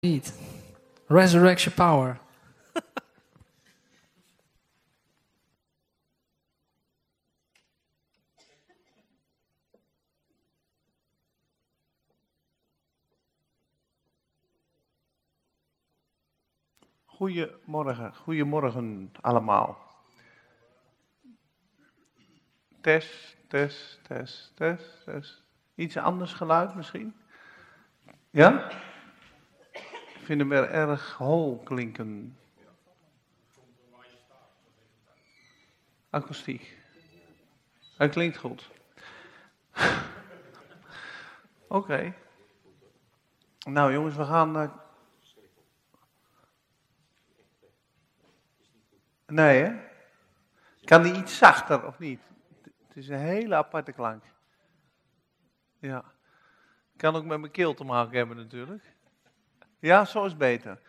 [0.00, 0.32] need.
[1.08, 2.18] Resurrection power.
[17.04, 19.78] Goedemorgen, goedemorgen allemaal.
[22.80, 25.42] Test, test, test, test, test.
[25.74, 27.14] Iets anders geluid misschien?
[28.30, 28.70] Ja?
[30.30, 32.38] Vind hem er erg hol klinken.
[36.10, 36.78] Akoestiek.
[37.96, 38.70] Hij klinkt goed.
[41.68, 42.14] Oké.
[43.64, 44.72] Nou jongens, we gaan...
[49.26, 49.80] Nee hè?
[50.84, 52.20] Kan die iets zachter of niet?
[52.62, 54.24] Het is een hele aparte klank.
[55.78, 56.04] Ja.
[56.96, 58.98] Kan ook met mijn keel te maken hebben natuurlijk.
[59.80, 60.80] Ja, zo is beter.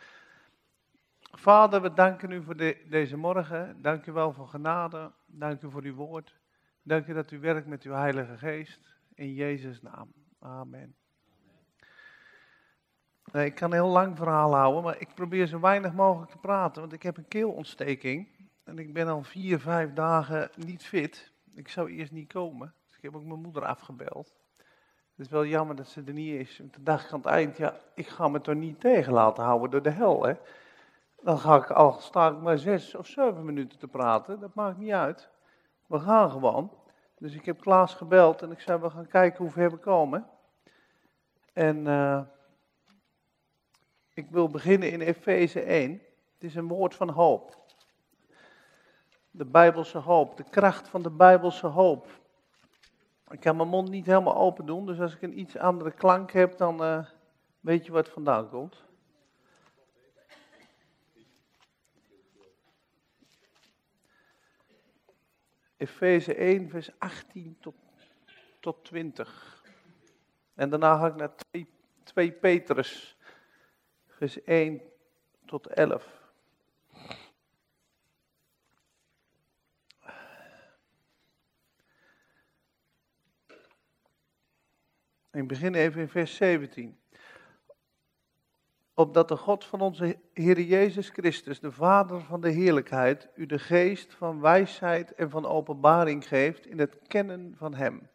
[1.19, 3.81] Vader, we danken u voor de, deze morgen.
[3.81, 5.11] Dank u wel voor genade.
[5.25, 6.39] Dank u voor uw woord.
[6.83, 8.95] Dank u dat u werkt met uw Heilige Geest.
[9.13, 10.13] In Jezus' naam.
[10.39, 10.95] Amen.
[13.31, 16.81] Ik kan een heel lang verhaal houden, maar ik probeer zo weinig mogelijk te praten,
[16.81, 18.27] want ik heb een keelontsteking.
[18.63, 21.31] En ik ben al vier, vijf dagen niet fit.
[21.53, 22.73] Ik zou eerst niet komen.
[22.85, 24.40] Dus ik heb ook mijn moeder afgebeld.
[25.15, 26.57] Het is wel jammer dat ze er niet is.
[26.57, 29.69] Want de dag aan het eind, ja, ik ga me toch niet tegen laten houden
[29.69, 30.33] door de hel, hè.
[31.21, 34.39] Dan ga ik al, sta ik maar zes of zeven minuten te praten.
[34.39, 35.29] Dat maakt niet uit.
[35.87, 36.71] We gaan gewoon.
[37.17, 40.27] Dus ik heb Klaas gebeld en ik zei, we gaan kijken hoe ver we komen.
[41.53, 42.21] En uh,
[44.13, 45.91] ik wil beginnen in Efeze 1.
[46.33, 47.57] Het is een woord van hoop.
[49.31, 52.20] De Bijbelse hoop, de kracht van de Bijbelse hoop.
[53.31, 56.31] Ik kan mijn mond niet helemaal open doen, dus als ik een iets andere klank
[56.31, 57.05] heb, dan uh,
[57.59, 58.83] weet je wat vandaan komt.
[65.77, 67.75] Efeze 1, vers 18 tot,
[68.59, 69.63] tot 20.
[70.53, 71.67] En daarna ga ik naar 2,
[72.03, 73.17] 2 Petrus,
[74.07, 74.81] vers 1
[75.45, 76.20] tot 11.
[85.31, 86.99] Ik begin even in vers 17.
[88.93, 93.59] Opdat de God van onze Heer Jezus Christus, de Vader van de heerlijkheid, u de
[93.59, 98.09] geest van wijsheid en van openbaring geeft in het kennen van Hem.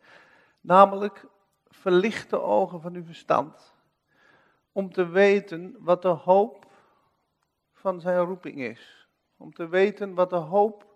[0.60, 1.26] Namelijk
[1.68, 3.74] verlicht de ogen van uw verstand,
[4.72, 6.66] om te weten wat de hoop
[7.72, 9.08] van zijn roeping is.
[9.36, 10.86] Om te weten wat de hoop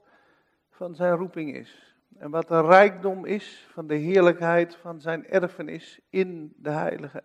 [0.71, 6.01] van zijn roeping is en wat de rijkdom is van de heerlijkheid van zijn erfenis
[6.11, 7.23] in de heilige.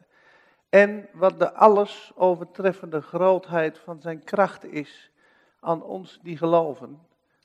[0.69, 5.11] En wat de alles overtreffende grootheid van zijn kracht is
[5.59, 6.99] aan ons die geloven,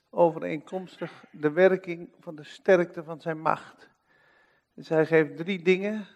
[0.09, 3.89] overeenkomstig de werking van de sterkte van zijn macht.
[4.73, 6.07] Dus hij geeft drie dingen.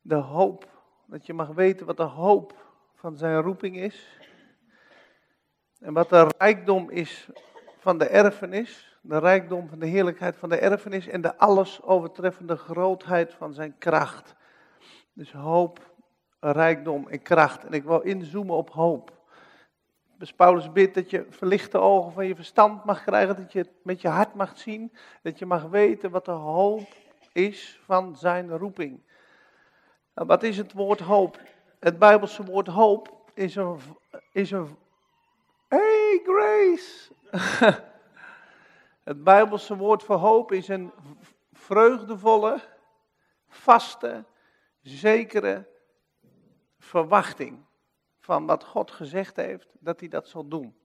[0.00, 0.68] De hoop,
[1.06, 2.54] dat je mag weten wat de hoop
[2.94, 4.18] van zijn roeping is.
[5.80, 7.28] En wat de rijkdom is
[7.78, 12.56] van de erfenis de rijkdom van de heerlijkheid van de erfenis en de alles overtreffende
[12.56, 14.34] grootheid van zijn kracht.
[15.12, 15.94] Dus hoop,
[16.40, 17.64] rijkdom en kracht.
[17.64, 19.12] En ik wil inzoomen op hoop.
[20.18, 23.70] Dus Paulus bidt dat je verlichte ogen van je verstand mag krijgen, dat je het
[23.82, 24.92] met je hart mag zien,
[25.22, 26.86] dat je mag weten wat de hoop
[27.32, 29.00] is van zijn roeping.
[30.14, 31.40] Nou, wat is het woord hoop?
[31.80, 33.78] Het Bijbelse woord hoop is een,
[34.32, 34.76] is een
[35.68, 37.12] hey Grace!
[39.06, 40.92] Het Bijbelse woord voor hoop is een
[41.52, 42.60] vreugdevolle,
[43.48, 44.24] vaste,
[44.80, 45.68] zekere
[46.78, 47.64] verwachting
[48.18, 50.76] van wat God gezegd heeft, dat hij dat zal doen.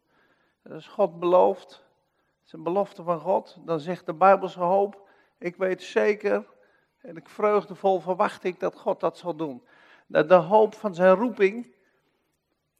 [0.69, 5.55] Als God belooft, het is een belofte van God, dan zegt de Bijbelse hoop, ik
[5.55, 6.45] weet zeker
[6.97, 9.63] en ik vreugdevol verwacht ik dat God dat zal doen.
[10.07, 11.75] De hoop van zijn roeping,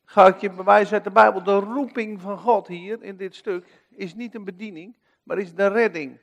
[0.05, 3.85] ga ik je bewijzen uit de Bijbel, de roeping van God hier in dit stuk
[3.89, 6.19] is niet een bediening, maar is de redding.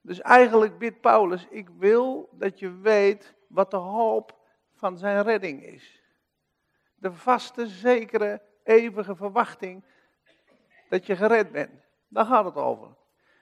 [0.00, 4.36] Dus eigenlijk bidt Paulus, ik wil dat je weet wat de hoop
[4.74, 6.02] van zijn redding is.
[6.94, 9.84] De vaste, zekere, eeuwige verwachting
[10.88, 11.86] dat je gered bent.
[12.08, 12.96] Daar gaat het over.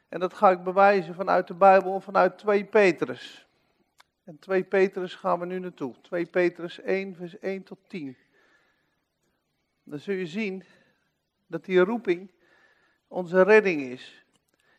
[0.08, 3.46] En dat ga ik bewijzen vanuit de Bijbel, vanuit 2 Petrus.
[4.24, 6.00] En 2 Petrus gaan we nu naartoe.
[6.00, 8.16] 2 Petrus 1, vers 1 tot 10.
[9.82, 10.64] Dan zul je zien
[11.46, 12.30] dat die roeping
[13.08, 14.25] onze redding is.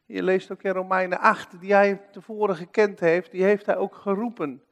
[0.07, 3.95] Je leest ook in Romeinen 8, die hij tevoren gekend heeft, die heeft hij ook
[3.95, 4.63] geroepen.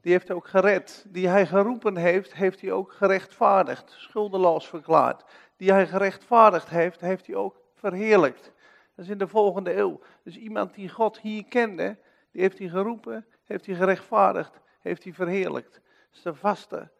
[0.00, 1.04] die heeft hij ook gered.
[1.08, 5.24] Die hij geroepen heeft, heeft hij ook gerechtvaardigd, schuldeloos verklaard.
[5.56, 8.52] Die hij gerechtvaardigd heeft, heeft hij ook verheerlijkt.
[8.94, 10.00] Dat is in de volgende eeuw.
[10.22, 11.96] Dus iemand die God hier kende,
[12.30, 15.80] die heeft hij geroepen, heeft hij gerechtvaardigd, heeft hij verheerlijkt.
[16.12, 16.90] Is de vaste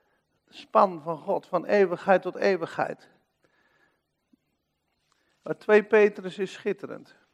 [0.49, 3.08] span van God, van eeuwigheid tot eeuwigheid.
[5.43, 7.25] Maar 2 Petrus is schitterend.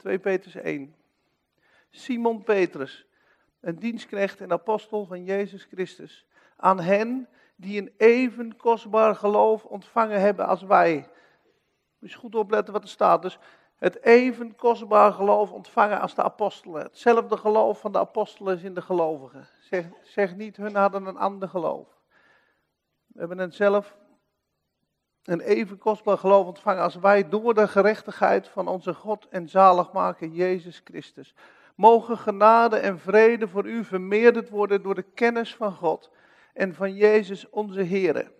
[0.00, 0.94] 2 Petrus 1.
[1.90, 3.06] Simon Petrus,
[3.60, 6.26] een dienstknecht en apostel van Jezus Christus.
[6.56, 11.08] Aan hen die een even kostbaar geloof ontvangen hebben als wij.
[11.98, 13.22] Je goed opletten wat er staat.
[13.22, 13.38] Dus
[13.76, 16.82] het even kostbaar geloof ontvangen als de apostelen.
[16.82, 19.46] Hetzelfde geloof van de apostelen is in de gelovigen.
[19.60, 21.88] Zeg, zeg niet, hun hadden een ander geloof.
[23.06, 23.96] We hebben het zelf
[25.24, 30.28] een even kostbaar geloof ontvangen als wij door de gerechtigheid van onze God en zaligmaker
[30.28, 31.34] Jezus Christus.
[31.74, 36.10] Mogen genade en vrede voor u vermeerderd worden door de kennis van God
[36.54, 38.30] en van Jezus onze Heer.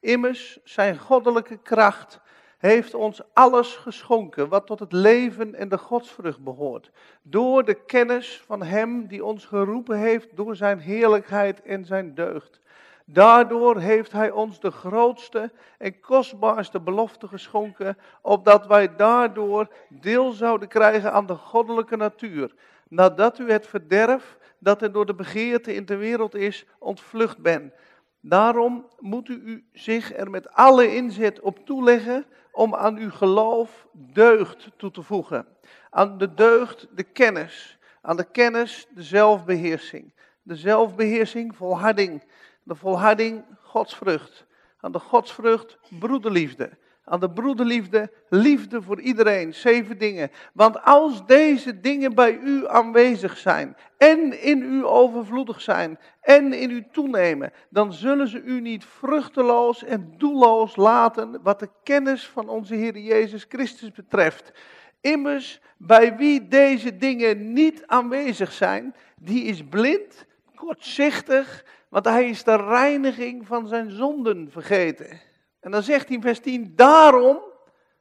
[0.00, 2.20] Immers, zijn goddelijke kracht
[2.58, 6.90] heeft ons alles geschonken wat tot het leven en de godsvrucht behoort.
[7.22, 12.60] Door de kennis van Hem die ons geroepen heeft door Zijn heerlijkheid en Zijn deugd.
[13.10, 20.68] Daardoor heeft Hij ons de grootste en kostbaarste belofte geschonken, opdat wij daardoor deel zouden
[20.68, 22.54] krijgen aan de goddelijke natuur,
[22.88, 27.72] nadat u het verderf dat er door de begeerte in de wereld is, ontvlucht bent.
[28.20, 34.70] Daarom moet u zich er met alle inzet op toeleggen om aan uw geloof deugd
[34.76, 35.46] toe te voegen.
[35.90, 40.14] Aan de deugd de kennis, aan de kennis de zelfbeheersing.
[40.42, 42.22] De zelfbeheersing volharding,
[42.68, 44.46] de volharding godsvrucht.
[44.80, 46.78] Aan de godsvrucht broederliefde
[47.08, 49.54] aan de broederliefde, liefde voor iedereen.
[49.54, 50.30] Zeven dingen.
[50.52, 56.70] Want als deze dingen bij u aanwezig zijn en in u overvloedig zijn en in
[56.70, 62.48] u toenemen, dan zullen ze u niet vruchteloos en doelloos laten wat de kennis van
[62.48, 64.52] onze Heer Jezus Christus betreft.
[65.00, 72.44] Immers, bij wie deze dingen niet aanwezig zijn, die is blind, kortzichtig, want hij is
[72.44, 75.20] de reiniging van zijn zonden vergeten.
[75.60, 77.42] En dan zegt hij in vers 10, daarom,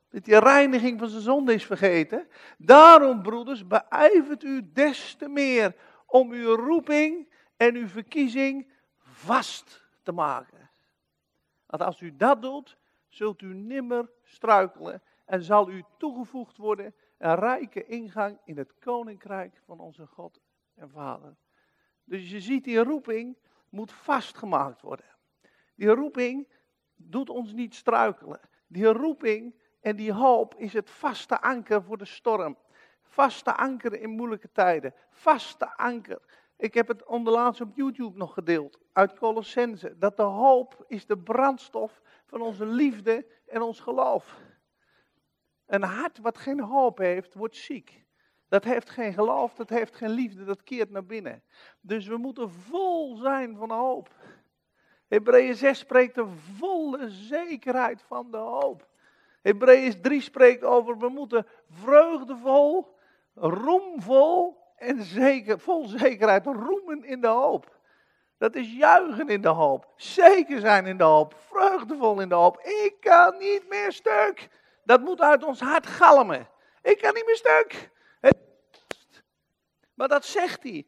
[0.09, 5.75] dat die reiniging van zijn zonde is vergeten, daarom broeders, beijvert u des te meer
[6.05, 10.69] om uw roeping en uw verkiezing vast te maken.
[11.65, 12.77] Want als u dat doet,
[13.09, 19.61] zult u nimmer struikelen en zal u toegevoegd worden een rijke ingang in het koninkrijk
[19.65, 20.39] van onze God
[20.75, 21.35] en Vader.
[22.03, 23.37] Dus je ziet, die roeping
[23.77, 25.05] moet vastgemaakt worden.
[25.75, 26.47] Die roeping
[26.95, 28.39] doet ons niet struikelen.
[28.67, 32.57] Die roeping en die hoop is het vaste anker voor de storm.
[33.03, 34.93] Vaste anker in moeilijke tijden.
[35.09, 36.21] Vaste anker.
[36.57, 39.97] Ik heb het onderlaatst op YouTube nog gedeeld uit Colossense.
[39.97, 44.41] Dat de hoop is de brandstof van onze liefde en ons geloof.
[45.65, 48.06] Een hart wat geen hoop heeft, wordt ziek.
[48.49, 51.43] Dat heeft geen geloof, dat heeft geen liefde, dat keert naar binnen.
[51.81, 54.09] Dus we moeten vol zijn van hoop.
[55.07, 56.27] Hebreeën 6 spreekt de
[56.57, 58.87] volle zekerheid van de hoop.
[59.41, 62.95] Hebreeën 3 spreekt over we moeten vreugdevol,
[63.33, 67.75] roemvol en zeker, vol zekerheid roemen in de hoop.
[68.37, 72.59] Dat is juichen in de hoop, zeker zijn in de hoop, vreugdevol in de hoop.
[72.59, 74.49] Ik kan niet meer stuk.
[74.83, 76.47] Dat moet uit ons hart galmen.
[76.81, 77.89] Ik kan niet meer stuk.
[79.97, 80.85] Maar dat zegt hij.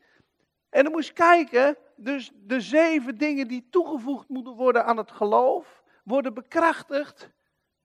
[0.69, 5.83] En dan moest kijken, dus de zeven dingen die toegevoegd moeten worden aan het geloof,
[6.03, 7.29] worden bekrachtigd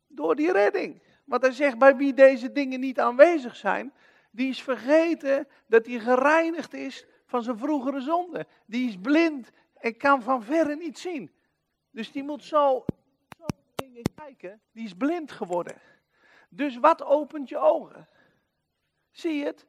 [0.06, 1.02] door die redding.
[1.24, 3.92] Want hij zegt, bij wie deze dingen niet aanwezig zijn,
[4.30, 8.46] die is vergeten dat hij gereinigd is van zijn vroegere zonde.
[8.66, 11.34] Die is blind en kan van verre niet zien.
[11.90, 12.84] Dus die moet zo,
[13.38, 15.80] zo dingen kijken, die is blind geworden.
[16.48, 18.08] Dus wat opent je ogen?
[19.10, 19.66] Zie je het?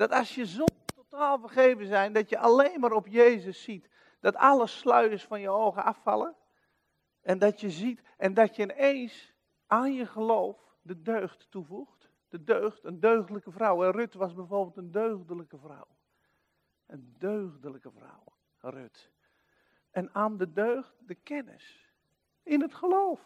[0.00, 3.88] Dat als je zonde totaal vergeven zijn, dat je alleen maar op Jezus ziet.
[4.20, 6.36] Dat alle sluiers van je ogen afvallen.
[7.20, 9.34] En dat je ziet, en dat je ineens
[9.66, 12.10] aan je geloof de deugd toevoegt.
[12.28, 13.84] De deugd, een deugdelijke vrouw.
[13.84, 15.86] En Rut was bijvoorbeeld een deugdelijke vrouw.
[16.86, 18.24] Een deugdelijke vrouw,
[18.58, 19.10] Rut.
[19.90, 21.92] En aan de deugd de kennis.
[22.42, 23.20] In het geloof.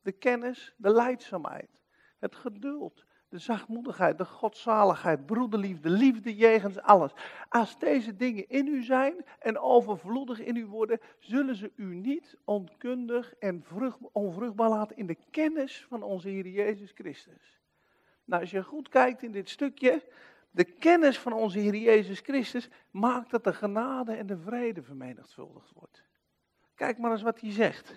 [0.00, 1.70] De kennis, de leidzaamheid.
[2.18, 7.12] Het geduld, de zachtmoedigheid, de godzaligheid, broederliefde, liefde jegens alles.
[7.48, 12.36] Als deze dingen in u zijn en overvloedig in u worden, zullen ze u niet
[12.44, 13.64] onkundig en
[14.12, 17.60] onvruchtbaar laten in de kennis van onze Heer Jezus Christus.
[18.24, 20.02] Nou, als je goed kijkt in dit stukje,
[20.52, 25.72] De kennis van onze Heer Jezus Christus maakt dat de genade en de vrede vermenigvuldigd
[25.74, 26.02] wordt.
[26.74, 27.94] Kijk maar eens wat hij zegt.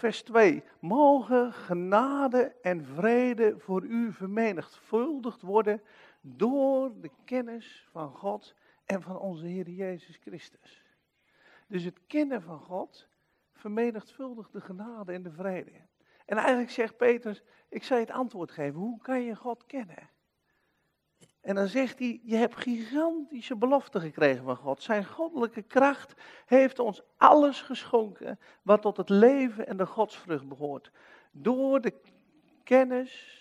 [0.00, 0.62] Vers 2.
[0.78, 5.82] Mogen genade en vrede voor u vermenigvuldigd worden
[6.20, 8.54] door de kennis van God
[8.84, 10.84] en van onze Heer Jezus Christus.
[11.66, 13.08] Dus het kennen van God
[13.52, 15.72] vermenigvuldigt de genade en de vrede.
[16.26, 20.10] En eigenlijk zegt Petrus, ik zal je het antwoord geven, hoe kan je God kennen?
[21.40, 24.82] En dan zegt hij, je hebt gigantische beloften gekregen van God.
[24.82, 26.14] Zijn goddelijke kracht
[26.46, 30.90] heeft ons alles geschonken wat tot het leven en de godsvrucht behoort.
[31.32, 31.94] Door de
[32.64, 33.40] kennis,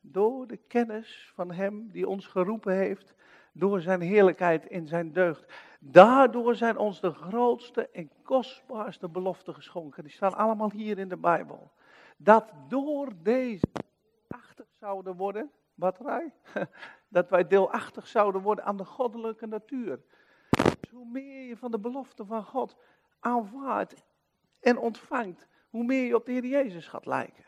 [0.00, 3.14] door de kennis van Hem die ons geroepen heeft,
[3.52, 5.52] door Zijn heerlijkheid in Zijn deugd.
[5.80, 10.02] Daardoor zijn ons de grootste en kostbaarste beloften geschonken.
[10.02, 11.70] Die staan allemaal hier in de Bijbel.
[12.16, 13.66] Dat door deze
[14.28, 16.32] achtig zouden worden, batterij,
[17.08, 20.00] dat wij deelachtig zouden worden aan de goddelijke natuur.
[20.50, 22.76] Dus hoe meer je van de belofte van God
[23.20, 23.94] aanvaardt
[24.60, 27.44] en ontvangt, hoe meer je op de Heer Jezus gaat lijken.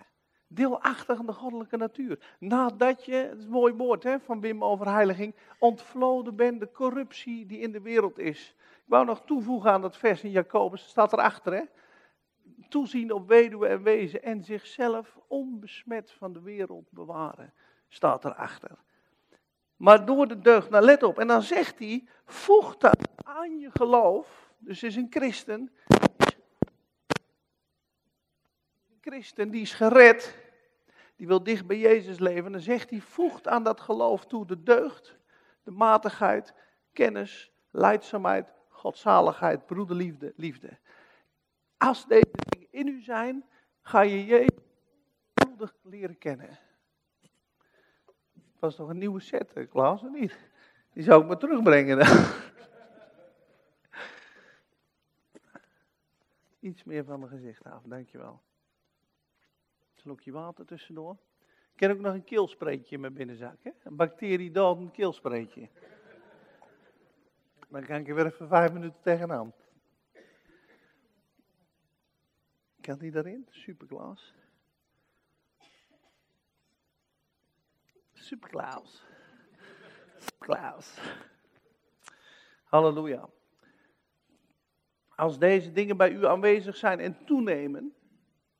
[0.47, 2.37] Deelachtig aan de goddelijke natuur.
[2.39, 6.71] Nadat je, het is een mooi woord hè, van Wim over heiliging, ontvloden bent de
[6.73, 8.55] corruptie die in de wereld is.
[8.59, 11.63] Ik wou nog toevoegen aan dat vers in Jacobus, staat erachter hè.
[12.69, 17.55] Toezien op weduwe en wezen en zichzelf onbesmet van de wereld bewaren,
[17.89, 18.79] staat erachter.
[19.81, 22.77] Maar door de deugd, nou let op, en dan zegt hij, voeg
[23.17, 25.73] aan je geloof, dus is een christen,
[29.01, 30.37] christen die is gered,
[31.17, 34.63] die wil dicht bij Jezus leven, dan zegt hij, voegt aan dat geloof toe de
[34.63, 35.17] deugd,
[35.63, 36.55] de matigheid,
[36.93, 40.79] kennis, leidzaamheid, godzaligheid, broederliefde, liefde.
[41.77, 43.45] Als deze dingen in u zijn,
[43.83, 44.59] ga je Jezus
[45.83, 46.59] leren kennen.
[48.61, 50.39] Was toch een nieuwe set, Klaas, of niet?
[50.93, 52.27] Die zou ik maar terugbrengen dan.
[56.61, 58.41] Iets meer van mijn gezicht af, dankjewel
[60.01, 61.17] slokje water tussendoor.
[61.75, 63.63] Ik heb ook nog een keelspreetje in mijn binnenzak.
[63.63, 63.71] Hè?
[63.83, 65.69] Een bacteriedodend keelspreetje.
[67.69, 69.53] Dan kan ik er weer even vijf minuten tegenaan.
[72.81, 73.47] Kan die daarin?
[73.51, 74.35] Superklaas.
[78.31, 79.03] Superklaas.
[80.19, 80.99] Superklaas.
[82.65, 83.29] Halleluja.
[85.17, 87.95] Als deze dingen bij u aanwezig zijn en toenemen,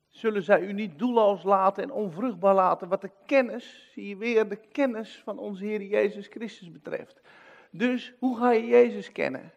[0.07, 4.49] zullen zij u niet doelloos laten en onvruchtbaar laten wat de kennis, zie je weer,
[4.49, 7.21] de kennis van onze Heer Jezus Christus betreft.
[7.69, 9.53] Dus hoe ga je Jezus kennen?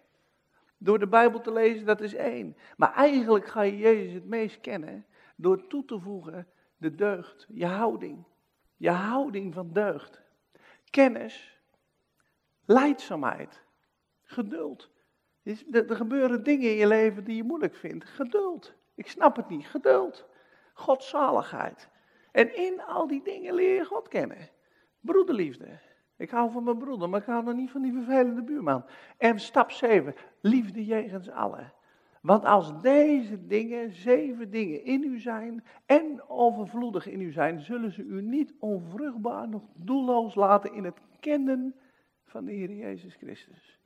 [0.78, 2.56] Door de Bijbel te lezen, dat is één.
[2.76, 5.06] Maar eigenlijk ga je Jezus het meest kennen
[5.36, 8.32] door toe te voegen de deugd, je houding.
[8.76, 10.22] Je houding van deugd.
[10.90, 11.60] Kennis,
[12.64, 13.62] leidzaamheid,
[14.22, 14.90] geduld.
[15.70, 18.04] Er gebeuren dingen in je leven die je moeilijk vindt.
[18.04, 18.74] Geduld.
[18.94, 19.66] Ik snap het niet.
[19.66, 20.26] Geduld.
[20.74, 21.88] Godzaligheid.
[22.32, 24.50] En in al die dingen leer je God kennen.
[25.00, 25.78] Broederliefde.
[26.16, 28.84] Ik hou van mijn broeder, maar ik hou nog niet van die vervelende buurman.
[29.16, 30.14] En stap 7.
[30.40, 31.72] Liefde jegens allen.
[32.24, 37.92] Want als deze dingen, zeven dingen in u zijn en overvloedig in u zijn, zullen
[37.92, 41.74] ze u niet onvruchtbaar, nog doelloos laten in het kennen
[42.24, 43.80] van de Heer Jezus Christus.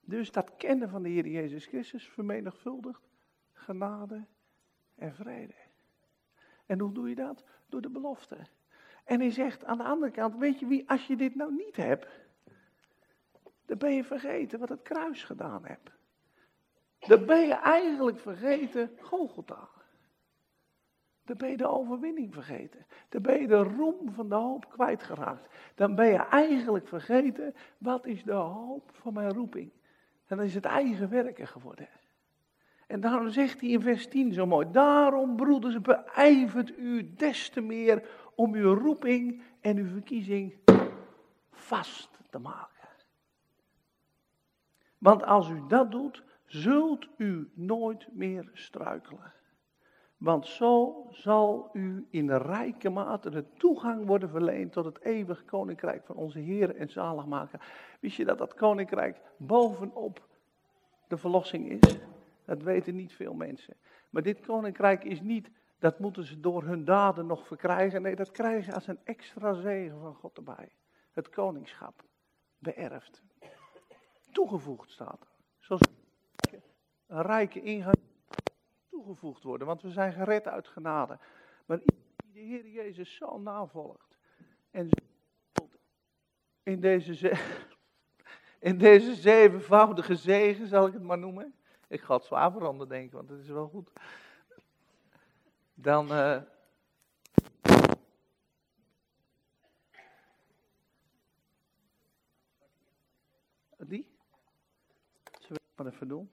[0.00, 3.08] Dus dat kennen van de Heer Jezus Christus vermenigvuldigt
[3.52, 4.24] genade
[4.94, 5.54] en vrede.
[6.66, 7.44] En hoe doe je dat?
[7.68, 8.36] Door de belofte.
[9.04, 11.76] En hij zegt aan de andere kant, weet je wie, als je dit nou niet
[11.76, 12.08] hebt,
[13.66, 15.97] dan ben je vergeten wat het kruis gedaan hebt.
[16.98, 19.68] Dan ben je eigenlijk vergeten Golgotha.
[21.24, 22.86] Dan ben je de overwinning vergeten.
[23.08, 25.54] Dan ben je de roem van de hoop kwijtgeraakt.
[25.74, 29.72] Dan ben je eigenlijk vergeten, wat is de hoop van mijn roeping?
[30.26, 31.88] Dan is het eigen werken geworden.
[32.86, 37.60] En daarom zegt hij in vers 10 zo mooi: Daarom, broeders, beijvert u des te
[37.60, 40.54] meer om uw roeping en uw verkiezing
[41.50, 42.88] vast te maken.
[44.98, 49.32] Want als u dat doet, zult u nooit meer struikelen.
[50.16, 56.04] Want zo zal u in rijke mate de toegang worden verleend tot het eeuwige koninkrijk
[56.04, 57.60] van onze Heer en zaligmaker.
[58.00, 60.26] Wist je dat dat koninkrijk bovenop
[61.08, 61.98] de verlossing is?
[62.44, 63.76] Dat weten niet veel mensen.
[64.10, 68.02] Maar dit koninkrijk is niet, dat moeten ze door hun daden nog verkrijgen.
[68.02, 70.72] Nee, dat krijgen ze als een extra zegen van God erbij.
[71.12, 72.04] Het koningschap,
[72.58, 73.22] beërfd.
[74.32, 75.26] Toegevoegd staat.
[75.58, 75.82] Zoals
[77.08, 77.96] rijke ingang
[78.88, 81.18] toegevoegd worden, want we zijn gered uit genade.
[81.66, 81.96] Maar die
[82.32, 84.18] de Heer Jezus zo navolgt
[84.70, 84.88] en
[86.62, 87.56] in deze, ze-
[88.70, 91.54] in deze zevenvoudige zegen, zal ik het maar noemen.
[91.88, 93.90] Ik ga het zwaar veranderen, denk ik, want het is wel goed.
[95.74, 96.12] Dan.
[96.12, 96.42] eh,
[103.76, 104.06] die?
[105.40, 106.30] Zullen we het maar even doen?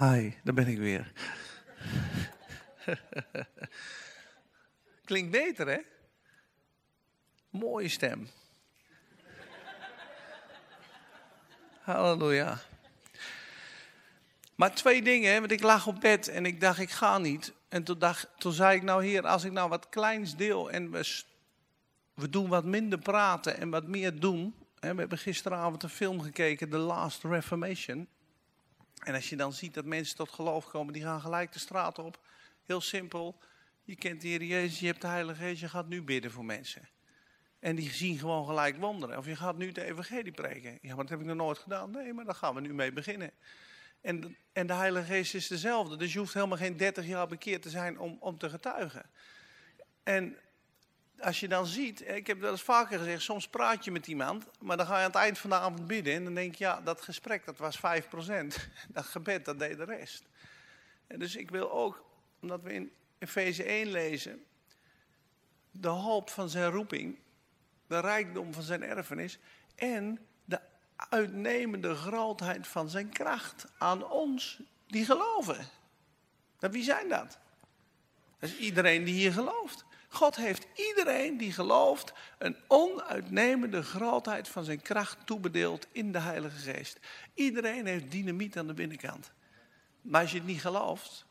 [0.00, 1.12] Hi, daar ben ik weer.
[5.04, 5.78] Klinkt beter, hè?
[7.50, 8.28] Mooie stem.
[11.80, 12.58] Halleluja.
[14.54, 17.52] Maar twee dingen, want ik lag op bed en ik dacht, ik ga niet.
[17.68, 20.90] En toen, dacht, toen zei ik, nou heer, als ik nou wat kleins deel en
[20.90, 21.22] we,
[22.14, 24.54] we doen wat minder praten en wat meer doen.
[24.78, 28.08] Hè, we hebben gisteravond een film gekeken, The Last Reformation.
[29.00, 31.98] En als je dan ziet dat mensen tot geloof komen, die gaan gelijk de straat
[31.98, 32.20] op.
[32.66, 33.38] Heel simpel,
[33.82, 36.44] je kent de Heer Jezus, je hebt de Heilige Geest, je gaat nu bidden voor
[36.44, 36.88] mensen.
[37.58, 39.18] En die zien gewoon gelijk wonderen.
[39.18, 40.78] Of je gaat nu de evangelie preken.
[40.82, 41.90] Ja, maar dat heb ik nog nooit gedaan.
[41.90, 43.30] Nee, maar daar gaan we nu mee beginnen.
[44.00, 45.96] En, en de Heilige Geest is dezelfde.
[45.96, 49.10] Dus je hoeft helemaal geen 30 jaar bekeerd te zijn om, om te getuigen.
[50.02, 50.36] En
[51.22, 54.46] als je dan ziet, ik heb wel eens vaker gezegd, soms praat je met iemand,
[54.60, 56.64] maar dan ga je aan het eind van de avond bidden en dan denk je,
[56.64, 57.80] ja, dat gesprek dat was 5%,
[58.88, 60.24] dat gebed dat deed de rest.
[61.06, 62.04] En dus ik wil ook,
[62.40, 64.44] omdat we in Efeze 1 lezen,
[65.70, 67.18] de hoop van zijn roeping,
[67.86, 69.38] de rijkdom van zijn erfenis
[69.74, 70.60] en de
[70.96, 75.68] uitnemende grootheid van zijn kracht aan ons die geloven.
[76.58, 77.38] Wie zijn dat?
[78.38, 79.84] Dat is iedereen die hier gelooft.
[80.12, 86.72] God heeft iedereen die gelooft een onuitnemende grootheid van zijn kracht toebedeeld in de Heilige
[86.72, 86.98] Geest.
[87.34, 89.32] Iedereen heeft dynamiet aan de binnenkant.
[90.00, 91.26] Maar als je het niet gelooft,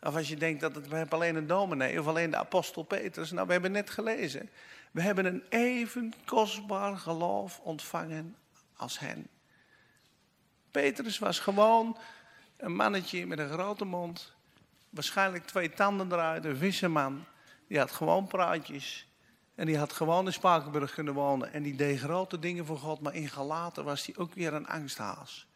[0.00, 2.82] of als je denkt dat het, we hebben alleen een dominee of alleen de apostel
[2.82, 3.30] Petrus.
[3.30, 4.50] Nou, we hebben net gelezen.
[4.90, 8.36] We hebben een even kostbaar geloof ontvangen
[8.76, 9.26] als hen.
[10.70, 11.98] Petrus was gewoon
[12.56, 14.32] een mannetje met een grote mond.
[14.90, 17.24] Waarschijnlijk twee tanden eruit, een visserman.
[17.70, 19.08] Die had gewoon praatjes.
[19.54, 21.52] En die had gewoon in Spakenburg kunnen wonen.
[21.52, 23.00] En die deed grote dingen voor God.
[23.00, 25.46] Maar in Galaten was hij ook weer een angsthaas.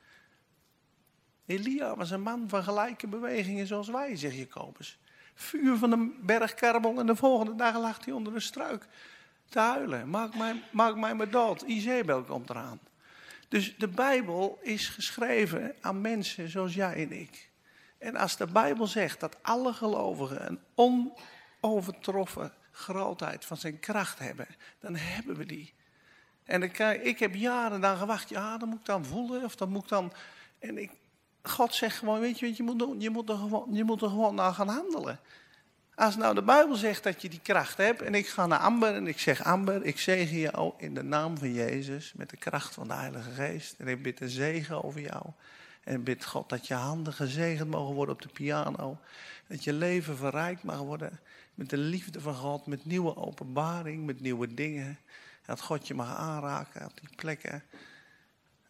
[1.47, 4.99] Elia was een man van gelijke bewegingen zoals wij, zegt Jacobus.
[5.35, 8.87] Vuur van de berg Karmel en de volgende dag lag hij onder een struik
[9.49, 10.11] te huilen.
[10.11, 11.63] Maak mij, maak mij maar dood.
[11.63, 12.81] Izebel komt eraan.
[13.49, 17.51] Dus de Bijbel is geschreven aan mensen zoals jij en ik.
[17.99, 20.61] En als de Bijbel zegt dat alle gelovigen een
[21.65, 24.47] onovertroffen grootheid van zijn kracht hebben,
[24.81, 25.75] dan hebben we die.
[26.45, 29.69] En ik, ik heb jaren dan gewacht, ja, dat moet ik dan voelen of dat
[29.69, 30.13] moet ik dan.
[30.59, 30.91] En ik,
[31.43, 33.03] God zegt gewoon, weet je je moet?
[33.03, 35.21] Je moet, er gewoon, je moet er gewoon naar gaan handelen.
[35.95, 38.95] Als nou de Bijbel zegt dat je die kracht hebt en ik ga naar Amber
[38.95, 42.75] en ik zeg Amber, ik zegen jou in de naam van Jezus met de kracht
[42.75, 43.75] van de Heilige Geest.
[43.79, 45.25] En ik bid een zegen over jou.
[45.85, 48.99] En ik bid God dat je handen gezegend mogen worden op de piano.
[49.47, 51.21] Dat je leven verrijkt mag worden
[51.55, 54.99] met de liefde van God, met nieuwe openbaring, met nieuwe dingen.
[55.47, 57.63] Dat God je mag aanraken op die plekken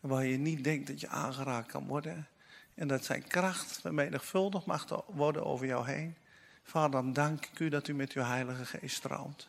[0.00, 2.28] waar je niet denkt dat je aangeraakt kan worden.
[2.74, 6.16] En dat zijn kracht vermenigvuldigd mag worden over jou heen.
[6.62, 9.48] Vader, dan dank ik u dat u met uw Heilige Geest stroomt.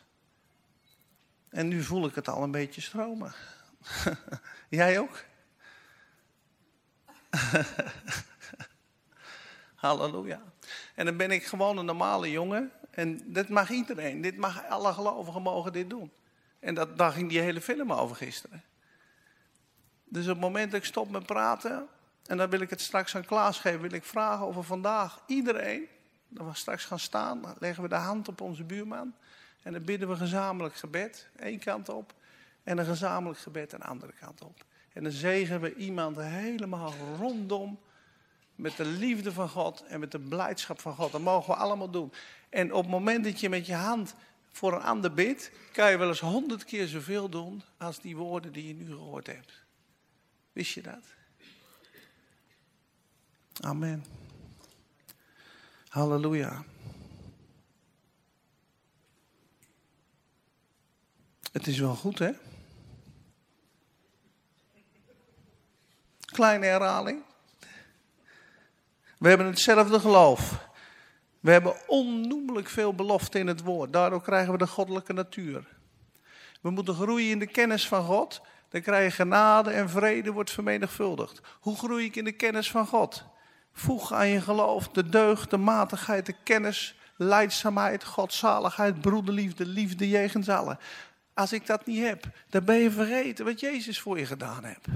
[1.48, 3.34] En nu voel ik het al een beetje stromen.
[4.68, 5.24] Jij ook?
[9.74, 10.42] Halleluja.
[10.94, 12.72] En dan ben ik gewoon een normale jongen.
[12.90, 14.20] En dit mag iedereen.
[14.20, 16.12] Dit mag, alle gelovigen mogen dit doen.
[16.58, 18.62] En dat, daar ging die hele film over gisteren.
[20.04, 21.86] Dus op het moment dat ik stop met praten,
[22.26, 25.22] en dan wil ik het straks aan Klaas geven, wil ik vragen of er vandaag
[25.26, 25.86] iedereen,
[26.28, 29.14] dat we straks gaan staan, dan leggen we de hand op onze buurman.
[29.62, 32.14] En dan bidden we gezamenlijk gebed, één kant op,
[32.62, 34.64] en een gezamenlijk gebed de andere kant op.
[34.92, 37.78] En dan zegen we iemand helemaal rondom
[38.56, 41.12] met de liefde van God en met de blijdschap van God.
[41.12, 42.12] Dat mogen we allemaal doen.
[42.48, 44.14] En op het moment dat je met je hand
[44.48, 48.52] voor een ander bidt, kan je wel eens honderd keer zoveel doen als die woorden
[48.52, 49.64] die je nu gehoord hebt.
[50.52, 51.04] Wist je dat?
[53.60, 54.04] Amen.
[55.88, 56.64] Halleluja.
[61.52, 62.30] Het is wel goed, hè?
[66.20, 67.22] Kleine herhaling.
[69.18, 70.68] We hebben hetzelfde geloof.
[71.40, 73.92] We hebben onnoemelijk veel belofte in het woord.
[73.92, 75.66] Daardoor krijgen we de goddelijke natuur.
[76.62, 78.40] We moeten groeien in de kennis van God.
[78.68, 81.40] Dan krijg je genade en vrede wordt vermenigvuldigd.
[81.60, 83.24] Hoe groei ik in de kennis van God?
[83.72, 90.48] Voeg aan je geloof de deugd, de matigheid, de kennis leidzaamheid, godzaligheid, broederliefde, liefde jegens
[90.48, 90.78] allen.
[91.34, 94.86] Als ik dat niet heb, dan ben je vergeten wat Jezus voor je gedaan heeft.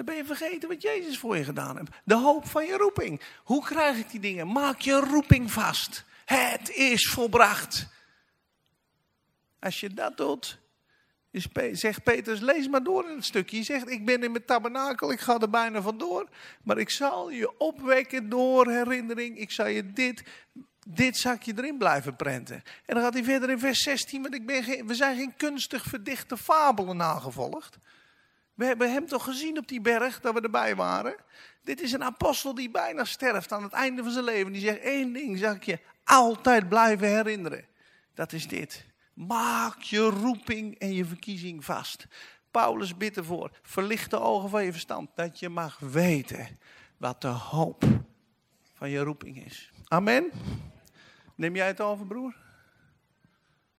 [0.00, 1.90] Dan ben je vergeten wat Jezus voor je gedaan heeft.
[2.04, 3.20] De hoop van je roeping.
[3.44, 4.52] Hoe krijg ik die dingen?
[4.52, 6.04] Maak je roeping vast.
[6.24, 7.86] Het is volbracht.
[9.58, 10.58] Als je dat doet,
[11.72, 13.56] zegt Petrus, lees maar door in het stukje.
[13.56, 16.28] Je zegt, ik ben in mijn tabernakel, ik ga er bijna vandoor.
[16.62, 19.38] Maar ik zal je opwekken door herinnering.
[19.38, 20.22] Ik zal je dit,
[20.86, 22.62] dit zakje erin blijven prenten.
[22.86, 25.36] En dan gaat hij verder in vers 16, want ik ben geen, we zijn geen
[25.36, 27.78] kunstig verdichte fabelen nagevolgd.
[28.60, 31.14] We hebben hem toch gezien op die berg, dat we erbij waren.
[31.62, 34.52] Dit is een apostel die bijna sterft aan het einde van zijn leven.
[34.52, 37.64] Die zegt één ding, zal ik je altijd blijven herinneren.
[38.14, 38.86] Dat is dit.
[39.14, 42.06] Maak je roeping en je verkiezing vast.
[42.50, 46.58] Paulus bidt ervoor, verlicht de ogen van je verstand, dat je mag weten
[46.96, 47.84] wat de hoop
[48.74, 49.72] van je roeping is.
[49.88, 50.30] Amen.
[51.34, 52.34] Neem jij het over, broer?